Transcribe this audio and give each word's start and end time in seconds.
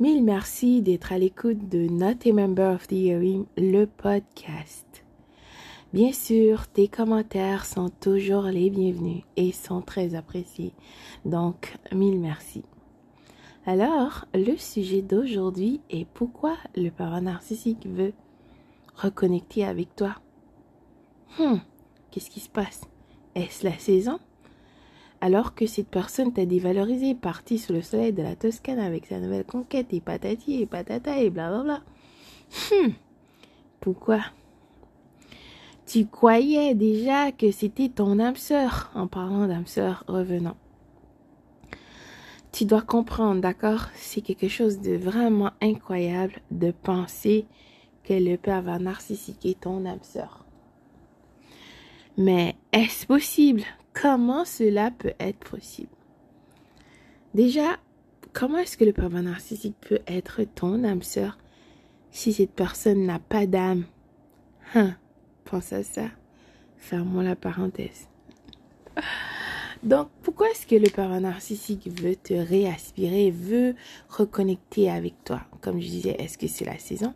Mille 0.00 0.24
merci 0.24 0.80
d'être 0.80 1.12
à 1.12 1.18
l'écoute 1.18 1.68
de 1.68 1.86
Not 1.86 2.26
a 2.26 2.32
Member 2.32 2.74
of 2.74 2.86
the 2.88 2.92
Hearing, 2.92 3.44
le 3.58 3.84
podcast. 3.84 5.04
Bien 5.92 6.14
sûr, 6.14 6.68
tes 6.68 6.88
commentaires 6.88 7.66
sont 7.66 7.90
toujours 7.90 8.44
les 8.44 8.70
bienvenus 8.70 9.24
et 9.36 9.52
sont 9.52 9.82
très 9.82 10.14
appréciés. 10.14 10.72
Donc, 11.26 11.76
mille 11.92 12.18
merci. 12.18 12.62
Alors, 13.66 14.24
le 14.32 14.56
sujet 14.56 15.02
d'aujourd'hui 15.02 15.82
est 15.90 16.08
pourquoi 16.14 16.56
le 16.74 16.88
parent 16.88 17.20
narcissique 17.20 17.86
veut 17.86 18.14
reconnecter 18.96 19.66
avec 19.66 19.94
toi? 19.96 20.14
Hmm, 21.38 21.58
qu'est-ce 22.10 22.30
qui 22.30 22.40
se 22.40 22.48
passe? 22.48 22.80
Est-ce 23.34 23.66
la 23.66 23.78
saison? 23.78 24.18
Alors 25.20 25.54
que 25.54 25.66
cette 25.66 25.88
personne 25.88 26.32
t'a 26.32 26.46
dévalorisé, 26.46 27.14
parti 27.14 27.58
sous 27.58 27.72
le 27.72 27.82
soleil 27.82 28.12
de 28.12 28.22
la 28.22 28.36
Toscane 28.36 28.78
avec 28.78 29.06
sa 29.06 29.20
nouvelle 29.20 29.44
conquête 29.44 29.92
et 29.92 30.00
patati 30.00 30.62
et 30.62 30.66
patata 30.66 31.18
et 31.18 31.30
blablabla. 31.30 31.82
Hum, 32.72 32.92
pourquoi? 33.80 34.20
Tu 35.86 36.06
croyais 36.06 36.74
déjà 36.74 37.32
que 37.32 37.50
c'était 37.50 37.88
ton 37.88 38.18
âme 38.18 38.36
sœur 38.36 38.90
en 38.94 39.08
parlant 39.08 39.46
d'âme 39.46 39.66
sœur 39.66 40.04
revenant. 40.06 40.56
Tu 42.52 42.64
dois 42.64 42.82
comprendre, 42.82 43.40
d'accord? 43.40 43.86
C'est 43.94 44.20
quelque 44.20 44.48
chose 44.48 44.80
de 44.80 44.96
vraiment 44.96 45.50
incroyable 45.60 46.34
de 46.50 46.70
penser 46.70 47.46
que 48.04 48.14
le 48.14 48.36
pervers 48.36 48.80
narcissique 48.80 49.44
est 49.44 49.60
ton 49.60 49.84
âme 49.84 50.02
sœur. 50.02 50.44
Mais 52.16 52.56
est-ce 52.72 53.06
possible? 53.06 53.62
Comment 54.00 54.46
cela 54.46 54.90
peut 54.90 55.12
être 55.20 55.38
possible? 55.40 55.90
Déjà, 57.34 57.76
comment 58.32 58.56
est-ce 58.56 58.78
que 58.78 58.84
le 58.86 58.94
pervers 58.94 59.22
narcissique 59.22 59.76
peut 59.78 59.98
être 60.06 60.42
ton 60.54 60.84
âme 60.84 61.02
sœur 61.02 61.36
si 62.10 62.32
cette 62.32 62.52
personne 62.52 63.04
n'a 63.04 63.18
pas 63.18 63.44
d'âme? 63.44 63.84
Hein, 64.74 64.94
Pense 65.44 65.74
à 65.74 65.82
ça. 65.82 66.06
Fermons 66.78 67.20
la 67.20 67.36
parenthèse. 67.36 68.08
Donc, 69.82 70.08
pourquoi 70.22 70.48
est-ce 70.50 70.66
que 70.66 70.76
le 70.76 70.88
pervers 70.88 71.20
narcissique 71.20 71.88
veut 72.00 72.16
te 72.16 72.32
réaspirer, 72.32 73.30
veut 73.30 73.74
reconnecter 74.08 74.90
avec 74.90 75.24
toi? 75.24 75.42
Comme 75.60 75.78
je 75.78 75.88
disais, 75.88 76.16
est-ce 76.18 76.38
que 76.38 76.46
c'est 76.46 76.64
la 76.64 76.78
saison? 76.78 77.12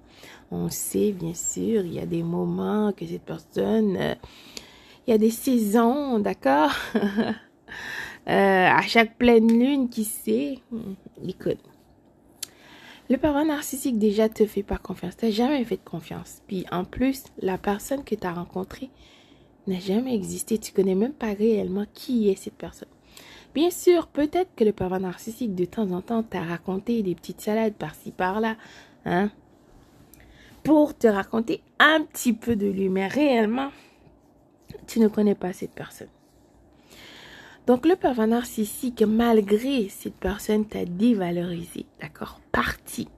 On 0.50 0.68
sait, 0.68 1.12
bien 1.12 1.32
sûr, 1.32 1.86
il 1.86 1.94
y 1.94 1.98
a 1.98 2.06
des 2.06 2.22
moments 2.22 2.92
que 2.92 3.06
cette 3.06 3.24
personne... 3.24 4.16
Il 5.06 5.10
y 5.10 5.14
a 5.14 5.18
des 5.18 5.30
saisons, 5.30 6.18
d'accord? 6.18 6.72
Euh, 8.26 8.68
À 8.68 8.80
chaque 8.80 9.18
pleine 9.18 9.48
lune, 9.48 9.90
qui 9.90 10.04
sait? 10.04 10.58
Écoute, 11.28 11.58
le 13.10 13.18
parent 13.18 13.44
narcissique 13.44 13.98
déjà 13.98 14.30
te 14.30 14.46
fait 14.46 14.62
pas 14.62 14.78
confiance. 14.78 15.14
Tu 15.18 15.26
n'as 15.26 15.30
jamais 15.30 15.62
fait 15.64 15.76
de 15.76 15.84
confiance. 15.84 16.40
Puis 16.46 16.64
en 16.72 16.84
plus, 16.84 17.24
la 17.42 17.58
personne 17.58 18.02
que 18.02 18.14
tu 18.14 18.26
as 18.26 18.32
rencontrée 18.32 18.88
n'a 19.66 19.78
jamais 19.78 20.14
existé. 20.14 20.56
Tu 20.56 20.72
connais 20.72 20.94
même 20.94 21.12
pas 21.12 21.34
réellement 21.34 21.84
qui 21.92 22.30
est 22.30 22.36
cette 22.36 22.54
personne. 22.54 22.88
Bien 23.54 23.70
sûr, 23.70 24.06
peut-être 24.06 24.54
que 24.56 24.64
le 24.64 24.72
parent 24.72 25.00
narcissique 25.00 25.54
de 25.54 25.66
temps 25.66 25.90
en 25.92 26.00
temps 26.00 26.22
t'a 26.22 26.40
raconté 26.40 27.02
des 27.02 27.14
petites 27.14 27.42
salades 27.42 27.74
par-ci 27.74 28.10
par-là, 28.10 28.56
hein, 29.04 29.30
pour 30.62 30.96
te 30.96 31.06
raconter 31.06 31.60
un 31.78 32.00
petit 32.02 32.32
peu 32.32 32.56
de 32.56 32.66
lui, 32.66 32.88
mais 32.88 33.06
réellement, 33.06 33.68
tu 34.86 35.00
ne 35.00 35.08
connais 35.08 35.34
pas 35.34 35.52
cette 35.52 35.72
personne. 35.72 36.08
Donc 37.66 37.86
le 37.86 37.96
pervers 37.96 38.26
narcissique, 38.26 39.02
malgré 39.02 39.88
cette 39.88 40.16
personne 40.16 40.66
t'a 40.66 40.84
dévalorisé, 40.84 41.86
d'accord, 42.00 42.40
parti 42.52 43.08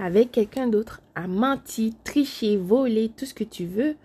avec 0.00 0.32
quelqu'un 0.32 0.66
d'autre, 0.66 1.02
a 1.14 1.26
menti, 1.26 1.94
triché, 2.04 2.56
volé, 2.56 3.10
tout 3.14 3.26
ce 3.26 3.34
que 3.34 3.44
tu 3.44 3.66
veux, 3.66 3.96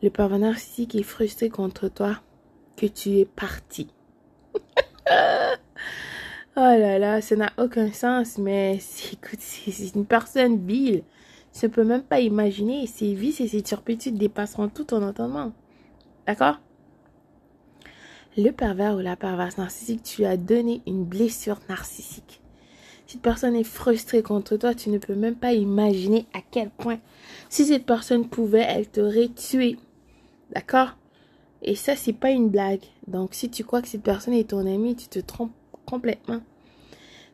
le 0.00 0.10
pervers 0.10 0.38
narcissique 0.38 0.94
est 0.94 1.02
frustré 1.02 1.50
contre 1.50 1.88
toi 1.88 2.20
que 2.76 2.86
tu 2.86 3.18
es 3.18 3.24
parti. 3.24 3.88
oh 5.10 5.50
là 6.56 6.98
là, 7.00 7.20
ça 7.20 7.34
n'a 7.34 7.52
aucun 7.58 7.92
sens, 7.92 8.38
mais 8.38 8.78
c'est 8.80 9.94
une 9.96 10.06
personne 10.06 10.64
vile. 10.64 11.02
Tu 11.52 11.66
ne 11.66 11.70
peux 11.70 11.84
même 11.84 12.02
pas 12.02 12.20
imaginer. 12.20 12.86
Ses 12.86 13.14
vices 13.14 13.40
et 13.40 13.48
ses 13.48 13.62
turpitudes 13.62 14.16
dépasseront 14.16 14.68
tout 14.68 14.84
ton 14.84 15.02
entendement. 15.02 15.52
D'accord? 16.26 16.58
Le 18.36 18.50
pervers 18.50 18.96
ou 18.96 19.00
la 19.00 19.16
perverse 19.16 19.58
narcissique, 19.58 20.02
tu 20.02 20.24
as 20.24 20.38
donné 20.38 20.80
une 20.86 21.04
blessure 21.04 21.60
narcissique. 21.68 22.40
Cette 23.06 23.20
personne 23.20 23.54
est 23.54 23.62
frustrée 23.62 24.22
contre 24.22 24.56
toi, 24.56 24.74
tu 24.74 24.88
ne 24.88 24.96
peux 24.96 25.14
même 25.14 25.34
pas 25.34 25.52
imaginer 25.52 26.24
à 26.32 26.38
quel 26.50 26.70
point. 26.70 26.98
Si 27.50 27.66
cette 27.66 27.84
personne 27.84 28.26
pouvait, 28.26 28.64
elle 28.66 28.88
t'aurait 28.88 29.28
tué. 29.28 29.76
D'accord? 30.54 30.96
Et 31.60 31.74
ça, 31.74 31.94
c'est 31.94 32.14
pas 32.14 32.30
une 32.30 32.48
blague. 32.48 32.84
Donc, 33.06 33.34
si 33.34 33.50
tu 33.50 33.64
crois 33.64 33.82
que 33.82 33.88
cette 33.88 34.02
personne 34.02 34.32
est 34.32 34.48
ton 34.48 34.60
ami, 34.60 34.96
tu 34.96 35.08
te 35.08 35.18
trompes 35.18 35.52
complètement. 35.84 36.40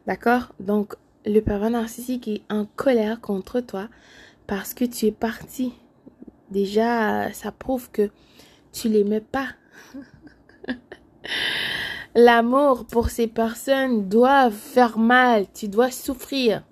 D'accord? 0.09 0.53
Donc, 0.59 0.97
le 1.27 1.41
pervers 1.41 1.71
narcissique 1.71 2.29
est 2.29 2.43
en 2.51 2.67
colère 2.77 3.21
contre 3.21 3.61
toi 3.61 3.89
parce 4.47 4.75
que 4.75 4.85
tu 4.85 5.07
es 5.07 5.13
parti. 5.13 5.73
Déjà, 6.51 7.33
ça 7.33 7.53
prouve 7.53 7.91
que 7.91 8.11
tu 8.73 8.89
l'aimais 8.89 9.21
pas. 9.21 9.49
L'amour 12.15 12.87
pour 12.87 13.11
ces 13.11 13.27
personnes 13.27 14.09
doit 14.09 14.51
faire 14.51 14.99
mal, 14.99 15.47
tu 15.53 15.69
dois 15.69 15.91
souffrir. 15.91 16.65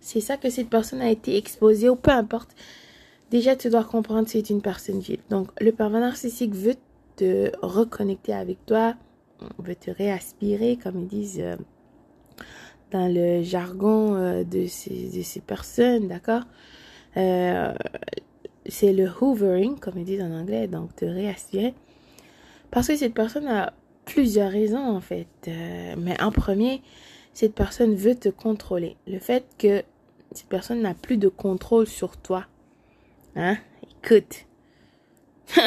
C'est 0.00 0.20
ça 0.20 0.36
que 0.36 0.50
cette 0.50 0.68
personne 0.70 1.00
a 1.00 1.10
été 1.10 1.36
exposée 1.36 1.88
ou 1.88 1.96
peu 1.96 2.10
importe. 2.10 2.50
Déjà, 3.30 3.56
tu 3.56 3.70
dois 3.70 3.82
comprendre 3.82 4.28
c'est 4.28 4.50
une 4.50 4.62
personne 4.62 5.00
vive. 5.00 5.22
Donc, 5.30 5.48
le 5.60 5.72
pervers 5.72 6.00
narcissique 6.00 6.54
veut 6.54 6.76
te 7.16 7.50
reconnecter 7.60 8.32
avec 8.32 8.64
toi, 8.66 8.94
veut 9.58 9.74
te 9.74 9.90
réaspirer, 9.90 10.78
comme 10.80 11.00
ils 11.00 11.08
disent 11.08 11.40
euh, 11.40 11.56
dans 12.90 13.12
le 13.12 13.42
jargon 13.42 14.14
euh, 14.14 14.44
de, 14.44 14.66
ces, 14.66 15.10
de 15.10 15.22
ces 15.22 15.40
personnes, 15.40 16.08
d'accord? 16.08 16.42
Euh, 17.16 17.74
C'est 18.68 18.92
le 18.92 19.08
hoovering, 19.08 19.78
comme 19.78 19.98
ils 19.98 20.04
disent 20.04 20.22
en 20.22 20.32
anglais, 20.32 20.68
donc 20.68 20.94
te 20.96 21.04
réaspirer. 21.04 21.74
Parce 22.70 22.88
que 22.88 22.96
cette 22.96 23.14
personne 23.14 23.46
a 23.48 23.72
plusieurs 24.04 24.50
raisons, 24.50 24.84
en 24.96 25.00
fait. 25.00 25.28
Euh, 25.48 25.94
mais 25.98 26.20
en 26.20 26.30
premier, 26.30 26.82
cette 27.32 27.54
personne 27.54 27.94
veut 27.94 28.14
te 28.14 28.28
contrôler. 28.28 28.96
Le 29.06 29.18
fait 29.18 29.44
que 29.58 29.82
cette 30.32 30.48
personne 30.48 30.82
n'a 30.82 30.94
plus 30.94 31.16
de 31.16 31.28
contrôle 31.28 31.86
sur 31.86 32.16
toi. 32.16 32.46
Hein? 33.36 33.56
Écoute. 34.02 34.46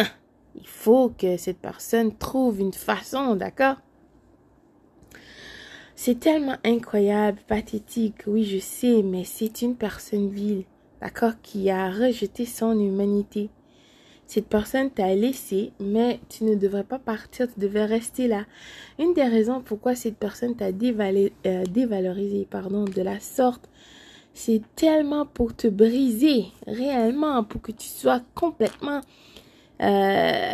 Il 0.55 0.67
faut 0.67 1.09
que 1.09 1.37
cette 1.37 1.59
personne 1.59 2.15
trouve 2.15 2.59
une 2.59 2.73
façon, 2.73 3.35
d'accord? 3.35 3.77
C'est 6.01 6.17
tellement 6.17 6.55
incroyable, 6.63 7.39
pathétique, 7.45 8.21
oui 8.25 8.45
je 8.45 8.57
sais, 8.57 9.03
mais 9.03 9.25
c'est 9.25 9.61
une 9.61 9.75
personne 9.75 10.29
vile, 10.29 10.63
d'accord, 11.01 11.33
qui 11.43 11.69
a 11.69 11.91
rejeté 11.91 12.45
son 12.45 12.71
humanité. 12.79 13.49
Cette 14.25 14.47
personne 14.47 14.91
t'a 14.91 15.13
laissé, 15.13 15.73
mais 15.81 16.21
tu 16.29 16.45
ne 16.45 16.55
devrais 16.55 16.85
pas 16.85 16.99
partir, 16.99 17.53
tu 17.53 17.59
devais 17.59 17.83
rester 17.83 18.29
là. 18.29 18.45
Une 18.97 19.13
des 19.13 19.25
raisons 19.25 19.59
pourquoi 19.59 19.93
cette 19.93 20.15
personne 20.15 20.55
t'a 20.55 20.69
euh, 20.69 21.63
dévalorisé 21.65 22.47
pardon, 22.49 22.85
de 22.85 23.01
la 23.01 23.19
sorte, 23.19 23.67
c'est 24.33 24.61
tellement 24.77 25.25
pour 25.25 25.53
te 25.53 25.67
briser, 25.67 26.45
réellement, 26.65 27.43
pour 27.43 27.61
que 27.61 27.73
tu 27.73 27.89
sois 27.89 28.21
complètement... 28.35 29.01
Euh, 29.81 30.53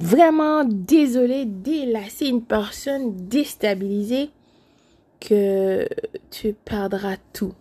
vraiment 0.00 0.64
désolé, 0.64 1.44
délassé, 1.44 2.26
une 2.26 2.44
personne 2.44 3.16
déstabilisée, 3.28 4.30
que 5.20 5.88
tu 6.30 6.52
perdras 6.52 7.16
tout. 7.32 7.54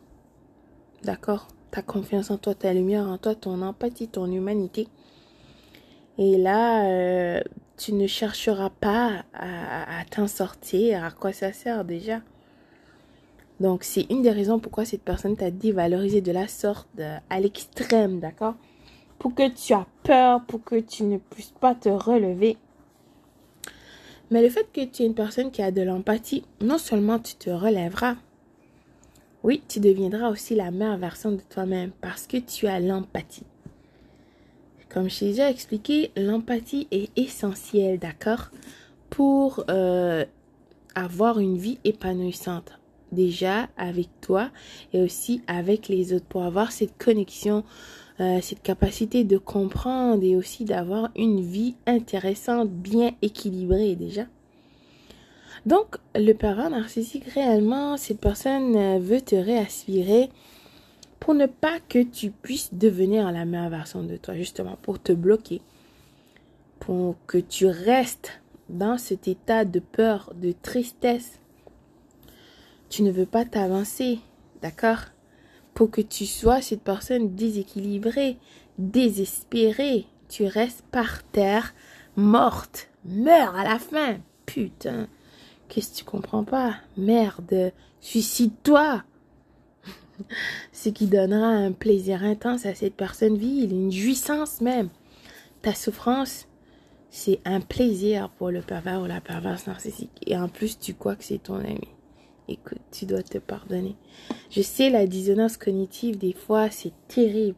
D'accord? 1.03 1.47
Ta 1.69 1.81
confiance 1.81 2.31
en 2.31 2.37
toi, 2.37 2.55
ta 2.55 2.73
lumière 2.73 3.07
en 3.07 3.17
toi, 3.17 3.35
ton 3.35 3.61
empathie, 3.61 4.07
ton 4.07 4.31
humanité. 4.31 4.87
Et 6.17 6.37
là, 6.37 6.85
euh, 6.85 7.41
tu 7.77 7.93
ne 7.93 8.07
chercheras 8.07 8.69
pas 8.69 9.23
à, 9.33 10.03
t'en 10.09 10.27
sortir. 10.27 11.03
À 11.03 11.11
quoi 11.11 11.33
ça 11.33 11.53
sert 11.53 11.85
déjà 11.85 12.21
Donc, 13.59 13.83
c'est 13.83 14.07
une 14.09 14.21
des 14.21 14.31
raisons 14.31 14.59
pourquoi 14.59 14.85
cette 14.85 15.03
personne 15.03 15.37
t'a 15.37 15.51
dévalorisé 15.51 16.21
de 16.21 16.31
la 16.31 16.47
sorte, 16.47 16.89
à 17.29 17.39
l'extrême, 17.39 18.19
d'accord? 18.19 18.55
Pour 19.21 19.35
que 19.35 19.47
tu 19.49 19.73
as 19.73 19.85
peur, 20.01 20.41
pour 20.45 20.63
que 20.63 20.79
tu 20.79 21.03
ne 21.03 21.19
puisses 21.19 21.53
pas 21.59 21.75
te 21.75 21.89
relever. 21.89 22.57
Mais 24.31 24.41
le 24.41 24.49
fait 24.49 24.67
que 24.73 24.83
tu 24.83 25.03
es 25.03 25.05
une 25.05 25.13
personne 25.13 25.51
qui 25.51 25.61
a 25.61 25.69
de 25.69 25.83
l'empathie, 25.83 26.43
non 26.59 26.79
seulement 26.79 27.19
tu 27.19 27.35
te 27.35 27.51
relèveras, 27.51 28.15
oui, 29.43 29.61
tu 29.67 29.79
deviendras 29.79 30.31
aussi 30.31 30.55
la 30.55 30.71
meilleure 30.71 30.97
version 30.97 31.31
de 31.33 31.41
toi-même 31.47 31.91
parce 32.01 32.25
que 32.25 32.37
tu 32.37 32.65
as 32.65 32.79
l'empathie. 32.79 33.45
Comme 34.89 35.07
je 35.07 35.19
t'ai 35.19 35.27
déjà 35.27 35.51
expliqué, 35.51 36.09
l'empathie 36.17 36.87
est 36.89 37.15
essentielle, 37.15 37.99
d'accord, 37.99 38.49
pour 39.11 39.63
euh, 39.69 40.25
avoir 40.95 41.37
une 41.37 41.57
vie 41.57 41.77
épanouissante. 41.83 42.71
Déjà 43.11 43.69
avec 43.77 44.07
toi 44.21 44.49
et 44.93 45.01
aussi 45.03 45.43
avec 45.45 45.89
les 45.89 46.11
autres 46.11 46.25
pour 46.25 46.43
avoir 46.43 46.71
cette 46.71 46.97
connexion, 46.97 47.63
euh, 48.21 48.39
cette 48.39 48.61
capacité 48.61 49.23
de 49.23 49.39
comprendre 49.39 50.23
et 50.23 50.35
aussi 50.35 50.63
d'avoir 50.63 51.09
une 51.15 51.41
vie 51.41 51.75
intéressante, 51.87 52.69
bien 52.69 53.13
équilibrée 53.23 53.95
déjà. 53.95 54.27
Donc, 55.65 55.97
le 56.13 56.33
pervers 56.33 56.69
narcissique, 56.69 57.25
réellement, 57.25 57.97
cette 57.97 58.19
personne 58.19 58.75
euh, 58.75 58.99
veut 58.99 59.21
te 59.21 59.35
réaspirer 59.35 60.29
pour 61.19 61.33
ne 61.33 61.47
pas 61.47 61.79
que 61.89 62.03
tu 62.03 62.29
puisses 62.29 62.73
devenir 62.73 63.31
la 63.31 63.45
meilleure 63.45 63.69
version 63.69 64.03
de 64.03 64.17
toi, 64.17 64.35
justement, 64.35 64.77
pour 64.83 65.01
te 65.01 65.13
bloquer, 65.13 65.61
pour 66.79 67.15
que 67.25 67.39
tu 67.39 67.65
restes 67.65 68.39
dans 68.69 68.99
cet 68.99 69.27
état 69.27 69.65
de 69.65 69.79
peur, 69.79 70.31
de 70.35 70.51
tristesse. 70.51 71.39
Tu 72.89 73.01
ne 73.01 73.11
veux 73.11 73.25
pas 73.25 73.45
t'avancer, 73.45 74.19
d'accord? 74.61 75.05
Pour 75.73 75.89
que 75.89 76.01
tu 76.01 76.25
sois 76.25 76.61
cette 76.61 76.81
personne 76.81 77.35
déséquilibrée, 77.35 78.37
désespérée, 78.77 80.05
tu 80.29 80.45
restes 80.45 80.83
par 80.91 81.23
terre, 81.23 81.73
morte, 82.15 82.89
meurs 83.05 83.55
à 83.55 83.63
la 83.63 83.79
fin. 83.79 84.17
Putain, 84.45 85.07
qu'est-ce 85.69 85.91
que 85.91 85.97
tu 85.99 86.03
comprends 86.05 86.43
pas? 86.43 86.75
Merde, 86.97 87.71
suicide-toi 87.99 89.03
ce 90.71 90.89
qui 90.89 91.07
donnera 91.07 91.47
un 91.47 91.71
plaisir 91.71 92.23
intense 92.23 92.65
à 92.65 92.75
cette 92.75 92.95
personne 92.95 93.37
vile, 93.37 93.71
une 93.71 93.91
jouissance 93.91 94.61
même. 94.61 94.89
Ta 95.61 95.73
souffrance, 95.73 96.47
c'est 97.09 97.39
un 97.45 97.59
plaisir 97.59 98.29
pour 98.29 98.51
le 98.51 98.61
pervers 98.61 99.01
ou 99.01 99.05
la 99.05 99.21
perverse 99.21 99.67
narcissique. 99.67 100.11
Et 100.25 100.37
en 100.37 100.47
plus, 100.47 100.79
tu 100.79 100.93
crois 100.93 101.15
que 101.15 101.23
c'est 101.23 101.43
ton 101.43 101.59
ami. 101.59 101.89
Écoute, 102.51 102.81
tu 102.91 103.05
dois 103.05 103.23
te 103.23 103.37
pardonner. 103.37 103.95
Je 104.49 104.61
sais, 104.61 104.89
la 104.89 105.07
dissonance 105.07 105.55
cognitive, 105.55 106.17
des 106.17 106.33
fois, 106.33 106.69
c'est 106.69 106.91
terrible. 107.07 107.55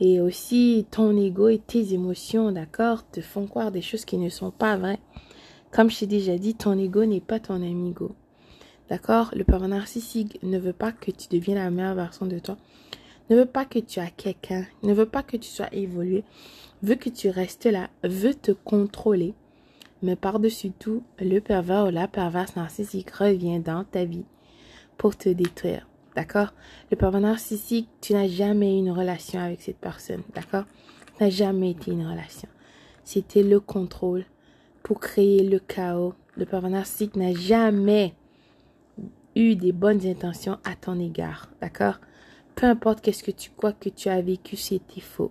Et 0.00 0.20
aussi, 0.20 0.84
ton 0.90 1.16
ego 1.16 1.48
et 1.48 1.58
tes 1.58 1.94
émotions, 1.94 2.50
d'accord, 2.50 3.08
te 3.08 3.20
font 3.20 3.46
croire 3.46 3.70
des 3.70 3.82
choses 3.82 4.04
qui 4.04 4.18
ne 4.18 4.28
sont 4.28 4.50
pas 4.50 4.76
vraies. 4.76 4.98
Comme 5.70 5.90
je 5.90 6.00
t'ai 6.00 6.06
déjà 6.08 6.38
dit, 6.38 6.56
ton 6.56 6.76
ego 6.76 7.04
n'est 7.04 7.20
pas 7.20 7.38
ton 7.38 7.54
amigo. 7.54 8.16
D'accord? 8.88 9.30
Le 9.36 9.44
pervers 9.44 9.68
narcissique 9.68 10.40
ne 10.42 10.58
veut 10.58 10.72
pas 10.72 10.90
que 10.90 11.12
tu 11.12 11.28
deviennes 11.28 11.58
la 11.58 11.70
meilleure 11.70 11.94
version 11.94 12.26
de 12.26 12.40
toi. 12.40 12.56
Ne 13.28 13.36
veut 13.36 13.46
pas 13.46 13.64
que 13.64 13.78
tu 13.78 14.00
as 14.00 14.10
quelqu'un. 14.10 14.66
Ne 14.82 14.92
veut 14.92 15.06
pas 15.06 15.22
que 15.22 15.36
tu 15.36 15.48
sois 15.48 15.72
évolué. 15.72 16.24
Veut 16.82 16.96
que 16.96 17.10
tu 17.10 17.28
restes 17.28 17.66
là. 17.66 17.90
Veut 18.02 18.34
te 18.34 18.50
contrôler. 18.50 19.34
Mais 20.02 20.16
par-dessus 20.16 20.70
tout, 20.70 21.02
le 21.18 21.40
pervers 21.40 21.86
ou 21.86 21.90
la 21.90 22.08
perverse 22.08 22.56
narcissique 22.56 23.10
revient 23.10 23.60
dans 23.60 23.84
ta 23.84 24.04
vie 24.04 24.24
pour 24.96 25.16
te 25.16 25.28
détruire. 25.28 25.86
D'accord? 26.16 26.52
Le 26.90 26.96
pervers 26.96 27.20
narcissique, 27.20 27.88
tu 28.00 28.14
n'as 28.14 28.28
jamais 28.28 28.74
eu 28.74 28.78
une 28.78 28.90
relation 28.90 29.40
avec 29.40 29.60
cette 29.60 29.78
personne. 29.78 30.22
D'accord? 30.34 30.64
N'a 31.20 31.30
jamais 31.30 31.70
été 31.70 31.90
une 31.90 32.06
relation. 32.06 32.48
C'était 33.04 33.42
le 33.42 33.60
contrôle 33.60 34.24
pour 34.82 35.00
créer 35.00 35.42
le 35.42 35.58
chaos. 35.58 36.14
Le 36.36 36.46
pervers 36.46 36.70
narcissique 36.70 37.16
n'a 37.16 37.34
jamais 37.34 38.14
eu 39.36 39.54
des 39.54 39.72
bonnes 39.72 40.04
intentions 40.06 40.58
à 40.64 40.74
ton 40.74 40.98
égard, 40.98 41.48
d'accord? 41.60 42.00
Peu 42.54 42.66
importe 42.66 43.00
qu'est-ce 43.00 43.22
que 43.22 43.30
tu 43.30 43.50
crois 43.50 43.72
que 43.72 43.88
tu 43.88 44.08
as 44.08 44.20
vécu, 44.20 44.56
c'était 44.56 45.00
faux. 45.00 45.30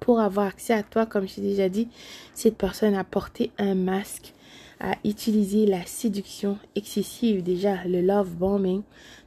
Pour 0.00 0.20
avoir 0.20 0.46
accès 0.46 0.72
à 0.72 0.82
toi, 0.82 1.06
comme 1.06 1.28
j'ai 1.28 1.42
déjà 1.42 1.68
dit, 1.68 1.88
cette 2.34 2.56
personne 2.56 2.94
a 2.94 3.04
porté 3.04 3.52
un 3.58 3.74
masque, 3.74 4.32
a 4.80 4.96
utilisé 5.04 5.66
la 5.66 5.84
séduction 5.84 6.58
excessive, 6.74 7.42
déjà 7.42 7.84
le 7.84 8.00
love 8.00 8.30
bombing, 8.30 8.82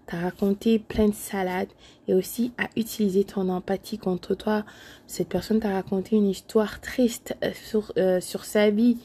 t'a 0.08 0.18
raconté 0.18 0.80
plein 0.80 1.10
de 1.10 1.14
salades 1.14 1.70
et 2.08 2.14
aussi 2.14 2.52
a 2.58 2.68
utilisé 2.75 3.24
ton 3.24 3.50
empathie 3.50 3.98
contre 3.98 4.36
toi. 4.36 4.66
Cette 5.08 5.30
personne 5.30 5.60
t'a 5.60 5.74
raconté 5.74 6.16
une 6.16 6.30
histoire 6.30 6.81
triste 6.81 7.36
euh, 7.44 7.52
sur, 7.54 7.94
euh, 7.98 8.19
sur 8.19 8.44
sa 8.44 8.69
vie, 8.69 8.98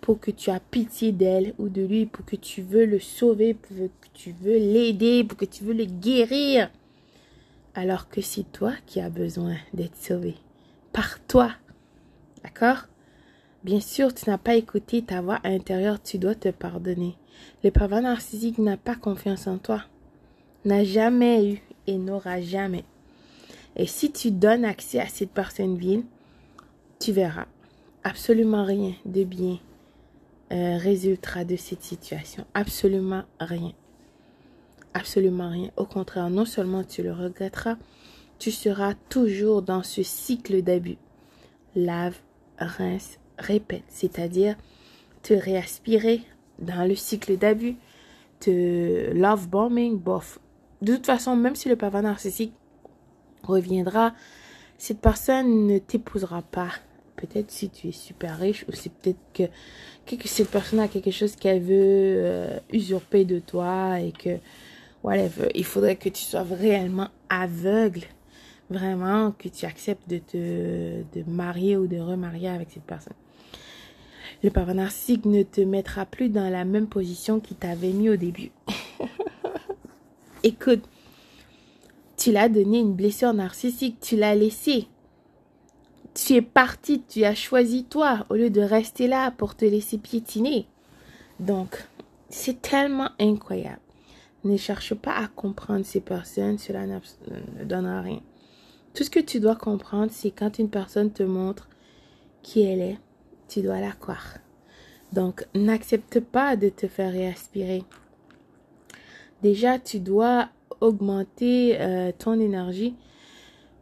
pour 0.00 0.20
que 0.20 0.30
tu 0.30 0.50
as 0.50 0.60
pitié 0.60 1.12
d'elle 1.12 1.54
ou 1.58 1.68
de 1.68 1.82
lui, 1.82 2.06
pour 2.06 2.24
que 2.24 2.36
tu 2.36 2.62
veux 2.62 2.86
le 2.86 3.00
sauver, 3.00 3.54
pour 3.54 3.76
que 3.76 4.08
tu 4.14 4.34
veux 4.40 4.56
l'aider, 4.56 5.24
pour 5.24 5.36
que 5.36 5.44
tu 5.44 5.64
veux 5.64 5.74
le 5.74 5.84
guérir. 5.84 6.70
Alors 7.74 8.08
que 8.08 8.20
c'est 8.20 8.50
toi 8.52 8.72
qui 8.86 9.00
as 9.00 9.10
besoin 9.10 9.56
d'être 9.74 9.96
sauvé. 9.96 10.36
Par 10.92 11.24
toi. 11.26 11.52
D'accord? 12.44 12.86
Bien 13.64 13.80
sûr, 13.80 14.14
tu 14.14 14.28
n'as 14.30 14.38
pas 14.38 14.54
écouté 14.54 15.02
ta 15.02 15.20
voix 15.20 15.40
intérieure, 15.44 16.02
tu 16.02 16.18
dois 16.18 16.34
te 16.34 16.48
pardonner. 16.48 17.16
Le 17.64 17.70
pervers 17.70 18.02
narcissique 18.02 18.58
n'a 18.58 18.76
pas 18.76 18.94
confiance 18.94 19.46
en 19.46 19.58
toi. 19.58 19.82
N'a 20.64 20.84
jamais 20.84 21.52
eu 21.52 21.62
et 21.86 21.98
n'aura 21.98 22.40
jamais. 22.40 22.84
Et 23.76 23.86
si 23.86 24.12
tu 24.12 24.30
donnes 24.30 24.64
accès 24.64 25.00
à 25.00 25.08
cette 25.08 25.30
personne 25.30 25.76
vile, 25.76 26.04
tu 26.98 27.12
verras 27.12 27.46
absolument 28.04 28.64
rien 28.64 28.94
de 29.04 29.24
bien 29.24 29.58
euh, 30.50 30.78
résultera 30.78 31.44
de 31.44 31.56
cette 31.56 31.82
situation 31.82 32.46
Absolument 32.54 33.24
rien. 33.38 33.72
Absolument 34.94 35.50
rien. 35.50 35.70
Au 35.76 35.84
contraire, 35.84 36.30
non 36.30 36.44
seulement 36.44 36.84
tu 36.84 37.02
le 37.02 37.12
regretteras, 37.12 37.76
tu 38.38 38.50
seras 38.50 38.94
toujours 39.08 39.62
dans 39.62 39.82
ce 39.82 40.02
cycle 40.02 40.62
d'abus. 40.62 40.98
Lave, 41.74 42.18
rince, 42.58 43.18
répète. 43.38 43.84
C'est-à-dire 43.88 44.56
te 45.22 45.34
réaspirer 45.34 46.22
dans 46.58 46.86
le 46.86 46.94
cycle 46.94 47.36
d'abus, 47.36 47.76
te 48.40 49.12
love 49.12 49.48
bombing, 49.48 49.98
bof. 49.98 50.38
De 50.82 50.94
toute 50.94 51.06
façon, 51.06 51.36
même 51.36 51.56
si 51.56 51.68
le 51.68 51.76
pervers 51.76 52.02
narcissique 52.02 52.52
reviendra, 53.42 54.14
cette 54.76 55.00
personne 55.00 55.66
ne 55.66 55.78
t'épousera 55.78 56.42
pas 56.42 56.70
peut-être 57.16 57.50
si 57.50 57.68
tu 57.68 57.88
es 57.88 57.92
super 57.92 58.38
riche 58.38 58.64
ou 58.68 58.72
c'est 58.72 58.92
peut-être 58.92 59.18
que, 59.34 60.14
que, 60.16 60.28
cette 60.28 60.50
personne 60.50 60.78
a 60.78 60.88
quelque 60.88 61.10
chose 61.10 61.34
qu'elle 61.36 61.60
veut 61.60 61.74
euh, 61.74 62.58
usurper 62.72 63.24
de 63.24 63.40
toi 63.40 64.00
et 64.00 64.12
que 64.12 64.38
whatever, 65.02 65.48
il 65.54 65.64
faudrait 65.64 65.96
que 65.96 66.08
tu 66.08 66.22
sois 66.22 66.44
réellement 66.44 67.08
aveugle, 67.28 68.02
vraiment 68.70 69.32
que 69.32 69.48
tu 69.48 69.66
acceptes 69.66 70.08
de 70.08 70.18
te 70.18 71.02
de 71.18 71.30
marier 71.30 71.76
ou 71.76 71.86
de 71.86 71.98
remarier 71.98 72.48
avec 72.48 72.70
cette 72.70 72.84
personne. 72.84 73.14
Le 74.42 74.50
pervers 74.50 74.74
narcissique 74.74 75.24
ne 75.24 75.42
te 75.42 75.60
mettra 75.60 76.06
plus 76.06 76.28
dans 76.28 76.48
la 76.48 76.64
même 76.64 76.86
position 76.86 77.40
qu'il 77.40 77.56
t'avait 77.56 77.92
mis 77.92 78.08
au 78.10 78.16
début. 78.16 78.52
Écoute, 80.44 80.84
tu 82.16 82.30
l'as 82.30 82.48
donné 82.48 82.78
une 82.78 82.94
blessure 82.94 83.34
narcissique, 83.34 83.98
tu 84.00 84.16
l'as 84.16 84.34
laissé 84.34 84.86
tu 86.26 86.34
es 86.34 86.42
parti, 86.42 87.02
tu 87.08 87.24
as 87.24 87.34
choisi 87.34 87.84
toi 87.84 88.26
au 88.28 88.34
lieu 88.34 88.50
de 88.50 88.60
rester 88.60 89.06
là 89.06 89.30
pour 89.30 89.54
te 89.54 89.64
laisser 89.64 89.98
piétiner. 89.98 90.66
Donc, 91.38 91.86
c'est 92.28 92.60
tellement 92.60 93.10
incroyable. 93.20 93.80
Ne 94.44 94.56
cherche 94.56 94.94
pas 94.94 95.14
à 95.14 95.28
comprendre 95.28 95.84
ces 95.84 96.00
personnes, 96.00 96.58
cela 96.58 96.86
ne 96.86 97.64
donnera 97.64 98.00
rien. 98.02 98.20
Tout 98.98 99.04
ce 99.04 99.10
que 99.10 99.20
tu 99.20 99.38
dois 99.38 99.54
comprendre, 99.54 100.10
c'est 100.10 100.32
quand 100.32 100.58
une 100.58 100.70
personne 100.70 101.12
te 101.12 101.22
montre 101.22 101.68
qui 102.42 102.62
elle 102.62 102.80
est, 102.80 102.98
tu 103.46 103.62
dois 103.62 103.78
la 103.78 103.92
croire. 103.92 104.38
Donc, 105.12 105.46
n'accepte 105.54 106.18
pas 106.18 106.56
de 106.56 106.68
te 106.68 106.88
faire 106.88 107.12
réaspirer. 107.12 107.84
Déjà, 109.40 109.78
tu 109.78 110.00
dois 110.00 110.48
augmenter 110.80 111.80
euh, 111.80 112.10
ton 112.18 112.40
énergie 112.40 112.96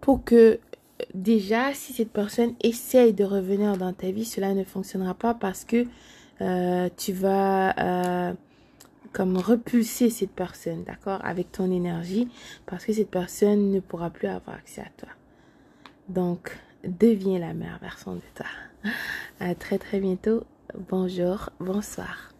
pour 0.02 0.22
que 0.22 0.60
déjà, 1.14 1.72
si 1.72 1.94
cette 1.94 2.12
personne 2.12 2.52
essaye 2.60 3.14
de 3.14 3.24
revenir 3.24 3.78
dans 3.78 3.94
ta 3.94 4.10
vie, 4.10 4.26
cela 4.26 4.52
ne 4.52 4.64
fonctionnera 4.64 5.14
pas 5.14 5.32
parce 5.32 5.64
que 5.64 5.86
euh, 6.42 6.90
tu 6.94 7.14
vas 7.14 7.74
euh, 7.78 8.34
comme 9.12 9.36
repulser 9.36 10.10
cette 10.10 10.30
personne, 10.30 10.84
d'accord, 10.84 11.24
avec 11.24 11.52
ton 11.52 11.70
énergie, 11.70 12.28
parce 12.66 12.84
que 12.84 12.92
cette 12.92 13.10
personne 13.10 13.70
ne 13.70 13.80
pourra 13.80 14.10
plus 14.10 14.28
avoir 14.28 14.56
accès 14.56 14.82
à 14.82 14.90
toi. 14.96 15.08
Donc, 16.08 16.56
deviens 16.84 17.38
la 17.38 17.54
meilleure 17.54 17.80
version 17.80 18.14
de 18.14 18.20
toi. 18.34 18.46
À 19.40 19.54
très 19.54 19.78
très 19.78 20.00
bientôt. 20.00 20.44
Bonjour, 20.88 21.50
bonsoir. 21.58 22.35